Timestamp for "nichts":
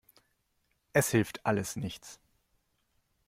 1.75-2.19